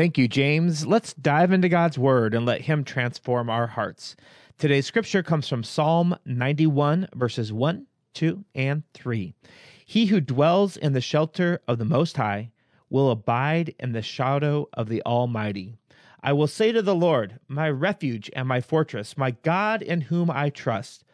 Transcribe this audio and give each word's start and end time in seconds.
Thank 0.00 0.16
you, 0.16 0.28
James. 0.28 0.86
Let's 0.86 1.12
dive 1.12 1.52
into 1.52 1.68
God's 1.68 1.98
word 1.98 2.32
and 2.32 2.46
let 2.46 2.62
Him 2.62 2.84
transform 2.84 3.50
our 3.50 3.66
hearts. 3.66 4.16
Today's 4.56 4.86
scripture 4.86 5.22
comes 5.22 5.46
from 5.46 5.62
Psalm 5.62 6.16
91, 6.24 7.10
verses 7.14 7.52
1, 7.52 7.86
2, 8.14 8.42
and 8.54 8.82
3. 8.94 9.34
He 9.84 10.06
who 10.06 10.22
dwells 10.22 10.78
in 10.78 10.94
the 10.94 11.02
shelter 11.02 11.60
of 11.68 11.76
the 11.76 11.84
Most 11.84 12.16
High 12.16 12.50
will 12.88 13.10
abide 13.10 13.74
in 13.78 13.92
the 13.92 14.00
shadow 14.00 14.70
of 14.72 14.88
the 14.88 15.02
Almighty. 15.02 15.74
I 16.22 16.32
will 16.32 16.46
say 16.46 16.72
to 16.72 16.80
the 16.80 16.94
Lord, 16.94 17.38
my 17.46 17.68
refuge 17.68 18.30
and 18.34 18.48
my 18.48 18.62
fortress, 18.62 19.18
my 19.18 19.32
God 19.32 19.82
in 19.82 20.00
whom 20.00 20.30
I 20.30 20.48
trust. 20.48 21.04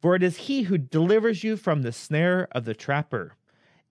For 0.00 0.16
it 0.16 0.22
is 0.24 0.36
he 0.36 0.62
who 0.62 0.78
delivers 0.78 1.44
you 1.44 1.56
from 1.56 1.82
the 1.82 1.92
snare 1.92 2.48
of 2.50 2.64
the 2.64 2.74
trapper 2.74 3.36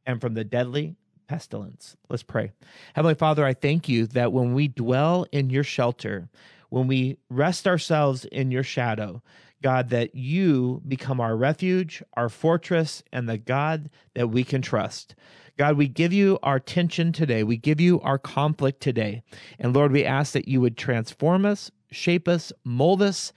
and 0.06 0.20
from 0.20 0.34
the 0.34 0.44
deadly 0.44 0.98
pestilence. 1.32 1.96
Let's 2.10 2.24
pray. 2.24 2.52
Heavenly 2.94 3.16
Father, 3.16 3.46
I 3.46 3.54
thank 3.54 3.88
you 3.88 4.06
that 4.08 4.34
when 4.34 4.54
we 4.54 4.68
dwell 4.68 5.26
in 5.32 5.50
your 5.50 5.64
shelter, 5.64 6.28
when 6.68 6.88
we 6.88 7.20
rest 7.30 7.66
ourselves 7.66 8.26
in 8.26 8.52
your 8.52 8.64
shadow, 8.64 9.22
God, 9.64 9.92
that 9.92 10.14
you 10.14 10.82
become 10.86 11.22
our 11.22 11.38
refuge, 11.38 12.04
our 12.16 12.28
fortress, 12.28 13.02
and 13.14 13.30
the 13.30 13.38
God 13.38 13.90
that 14.14 14.28
we 14.28 14.44
can 14.44 14.62
trust. 14.62 15.16
God, 15.58 15.78
we 15.78 15.88
give 15.88 16.12
you 16.12 16.38
our 16.44 16.60
tension 16.60 17.14
today. 17.14 17.44
We 17.44 17.56
give 17.56 17.80
you 17.80 18.02
our 18.02 18.18
conflict 18.18 18.82
today. 18.82 19.24
And 19.58 19.74
Lord, 19.74 19.94
we 19.94 20.04
ask 20.04 20.34
that 20.34 20.50
you 20.50 20.60
would 20.60 20.76
transform 20.76 21.46
us, 21.46 21.72
shape 21.92 22.28
us, 22.28 22.52
mold 22.66 23.02
us, 23.02 23.32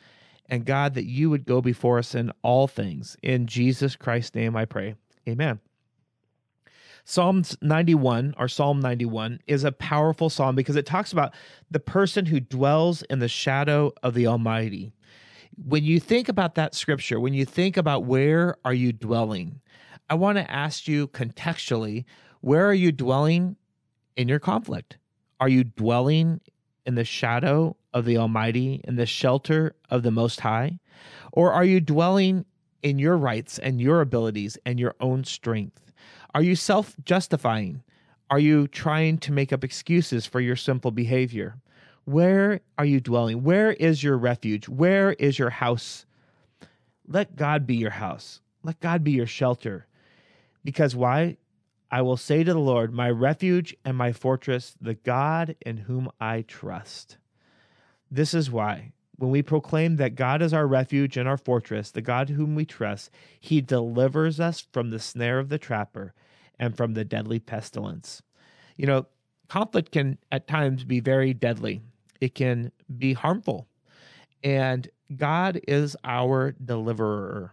and 0.49 0.65
God, 0.65 0.95
that 0.95 1.07
you 1.07 1.31
would 1.31 1.47
go 1.47 1.61
before 1.61 1.99
us 1.99 2.13
in 2.13 2.33
all 2.43 2.67
things. 2.67 3.17
In 3.23 3.47
Jesus 3.47 3.95
Christ's 3.95 4.35
name 4.35 4.57
I 4.57 4.65
pray. 4.65 4.97
Amen. 5.29 5.61
Psalms 7.07 7.55
91 7.61 8.35
or 8.39 8.49
Psalm 8.49 8.81
91 8.81 9.41
is 9.47 9.63
a 9.63 9.73
powerful 9.73 10.31
psalm 10.31 10.57
because 10.57 10.75
it 10.75 10.87
talks 10.87 11.13
about 11.13 11.35
the 11.71 11.79
person 11.79 12.25
who 12.25 12.41
dwells 12.41 13.03
in 13.03 13.19
the 13.19 13.29
shadow 13.29 13.93
of 14.03 14.15
the 14.15 14.27
Almighty. 14.27 14.91
When 15.63 15.85
you 15.85 16.01
think 16.01 16.31
about 16.31 16.55
that 16.55 16.75
scripture, 16.75 17.21
when 17.21 17.35
you 17.35 17.45
think 17.45 17.77
about 17.77 18.05
where 18.05 18.57
are 18.65 18.73
you 18.73 18.91
dwelling, 18.91 19.61
I 20.09 20.15
want 20.15 20.39
to 20.39 20.51
ask 20.51 20.89
you 20.89 21.09
contextually, 21.09 22.07
where 22.41 22.67
are 22.67 22.75
you 22.75 22.91
dwelling 22.91 23.57
in 24.17 24.27
your 24.29 24.41
conflict? 24.41 24.97
Are 25.41 25.49
you 25.49 25.63
dwelling 25.63 26.41
in 26.87 26.95
the 26.95 27.05
shadow 27.05 27.77
of 27.93 28.07
the 28.07 28.17
Almighty, 28.17 28.81
in 28.85 28.97
the 28.97 29.07
shelter 29.07 29.77
of 29.91 30.03
the 30.03 30.11
Most 30.11 30.41
High? 30.41 30.79
Or 31.33 31.53
are 31.53 31.65
you 31.65 31.81
dwelling 31.81 32.47
in 32.83 32.99
your 32.99 33.19
rights 33.19 33.59
and 33.59 33.79
your 33.79 34.01
abilities 34.01 34.57
and 34.65 34.81
your 34.81 34.95
own 35.01 35.25
strength? 35.25 35.85
Are 36.35 36.43
you 36.43 36.57
self 36.57 36.97
justifying? 37.05 37.83
Are 38.29 38.41
you 38.41 38.67
trying 38.67 39.19
to 39.19 39.33
make 39.33 39.53
up 39.53 39.63
excuses 39.63 40.27
for 40.27 40.41
your 40.41 40.57
simple 40.57 40.91
behavior? 40.91 41.57
Where 42.05 42.61
are 42.77 42.85
you 42.85 43.01
dwelling? 43.01 43.45
Where 43.45 43.73
is 43.73 44.03
your 44.03 44.19
refuge? 44.19 44.69
Where 44.69 45.13
is 45.13 45.39
your 45.39 45.51
house? 45.51 46.05
Let 47.07 47.37
God 47.37 47.67
be 47.67 47.77
your 47.77 47.91
house. 47.91 48.41
Let 48.63 48.81
God 48.81 49.05
be 49.05 49.13
your 49.13 49.27
shelter. 49.27 49.87
Because 50.65 50.97
why? 50.97 51.37
I 51.91 52.03
will 52.03 52.17
say 52.17 52.43
to 52.43 52.53
the 52.53 52.59
Lord, 52.59 52.93
my 52.93 53.09
refuge 53.09 53.77
and 53.85 53.97
my 53.97 54.13
fortress, 54.13 54.75
the 54.81 54.95
God 54.95 55.55
in 55.65 55.77
whom 55.77 56.11
I 56.19 56.43
trust. 56.43 57.19
This 58.11 58.35
is 58.35 58.51
why 58.51 58.93
when 59.17 59.31
we 59.31 59.43
proclaim 59.43 59.97
that 59.97 60.17
God 60.17 60.43
is 60.43 60.53
our 60.53 60.67
refuge 60.67 61.17
and 61.17 61.29
our 61.29 61.37
fortress, 61.37 61.91
the 61.91 62.03
God 62.03 62.31
whom 62.31 62.55
we 62.55 62.65
trust, 62.65 63.11
he 63.39 63.61
delivers 63.61 64.41
us 64.41 64.67
from 64.73 64.91
the 64.91 64.99
snare 64.99 65.39
of 65.39 65.49
the 65.49 65.59
trapper 65.59 66.15
and 66.59 66.77
from 66.77 66.95
the 66.95 67.05
deadly 67.05 67.39
pestilence. 67.39 68.23
You 68.77 68.87
know, 68.87 69.07
conflict 69.49 69.93
can 69.93 70.19
at 70.33 70.49
times 70.49 70.85
be 70.85 71.01
very 71.01 71.33
deadly, 71.33 71.83
it 72.21 72.35
can 72.35 72.73
be 72.97 73.13
harmful. 73.13 73.69
And 74.43 74.89
God 75.17 75.61
is 75.67 75.97
our 76.05 76.55
deliverer. 76.65 77.53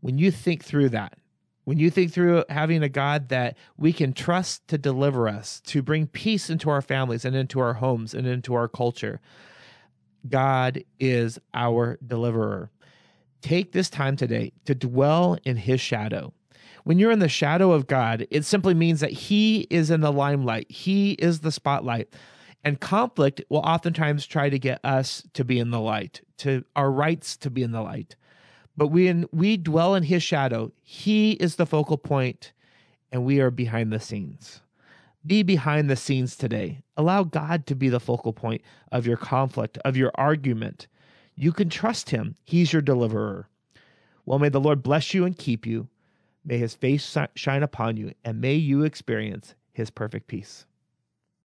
When 0.00 0.18
you 0.18 0.30
think 0.30 0.64
through 0.64 0.90
that, 0.90 1.18
when 1.64 1.78
you 1.78 1.90
think 1.90 2.12
through 2.12 2.44
having 2.48 2.82
a 2.82 2.88
God 2.88 3.28
that 3.30 3.56
we 3.76 3.92
can 3.92 4.12
trust 4.12 4.68
to 4.68 4.78
deliver 4.78 5.28
us, 5.28 5.60
to 5.66 5.82
bring 5.82 6.06
peace 6.06 6.48
into 6.48 6.70
our 6.70 6.82
families 6.82 7.24
and 7.24 7.34
into 7.34 7.58
our 7.58 7.74
homes 7.74 8.14
and 8.14 8.26
into 8.26 8.54
our 8.54 8.68
culture, 8.68 9.20
God 10.28 10.82
is 10.98 11.38
our 11.54 11.98
deliverer. 12.06 12.70
Take 13.42 13.72
this 13.72 13.90
time 13.90 14.16
today 14.16 14.52
to 14.64 14.74
dwell 14.74 15.38
in 15.44 15.56
his 15.56 15.80
shadow. 15.80 16.32
When 16.84 16.98
you're 16.98 17.10
in 17.10 17.18
the 17.18 17.28
shadow 17.28 17.72
of 17.72 17.86
God, 17.86 18.26
it 18.30 18.44
simply 18.44 18.74
means 18.74 19.00
that 19.00 19.10
he 19.10 19.66
is 19.70 19.90
in 19.90 20.00
the 20.00 20.12
limelight, 20.12 20.70
he 20.70 21.12
is 21.12 21.40
the 21.40 21.52
spotlight. 21.52 22.08
And 22.64 22.80
conflict 22.80 23.42
will 23.48 23.60
oftentimes 23.60 24.26
try 24.26 24.50
to 24.50 24.58
get 24.58 24.80
us 24.84 25.22
to 25.34 25.44
be 25.44 25.58
in 25.58 25.70
the 25.70 25.80
light, 25.80 26.20
to 26.38 26.64
our 26.74 26.90
rights 26.90 27.36
to 27.38 27.50
be 27.50 27.62
in 27.62 27.72
the 27.72 27.82
light. 27.82 28.16
But 28.76 28.88
when 28.88 29.26
we 29.32 29.56
dwell 29.56 29.94
in 29.94 30.02
his 30.02 30.22
shadow, 30.22 30.72
he 30.82 31.32
is 31.32 31.56
the 31.56 31.66
focal 31.66 31.98
point 31.98 32.52
and 33.12 33.24
we 33.24 33.40
are 33.40 33.50
behind 33.50 33.92
the 33.92 34.00
scenes. 34.00 34.60
Be 35.26 35.42
behind 35.42 35.90
the 35.90 35.96
scenes 35.96 36.36
today. 36.36 36.82
Allow 36.96 37.24
God 37.24 37.66
to 37.66 37.74
be 37.74 37.88
the 37.88 37.98
focal 37.98 38.32
point 38.32 38.62
of 38.92 39.06
your 39.06 39.16
conflict, 39.16 39.76
of 39.84 39.96
your 39.96 40.12
argument. 40.14 40.86
You 41.34 41.52
can 41.52 41.68
trust 41.68 42.10
Him, 42.10 42.36
He's 42.44 42.72
your 42.72 42.82
deliverer. 42.82 43.48
Well, 44.24 44.38
may 44.38 44.50
the 44.50 44.60
Lord 44.60 44.82
bless 44.82 45.14
you 45.14 45.24
and 45.24 45.36
keep 45.36 45.66
you. 45.66 45.88
May 46.44 46.58
His 46.58 46.74
face 46.74 47.16
shine 47.34 47.62
upon 47.62 47.96
you, 47.96 48.12
and 48.24 48.40
may 48.40 48.54
you 48.54 48.84
experience 48.84 49.54
His 49.72 49.90
perfect 49.90 50.28
peace. 50.28 50.64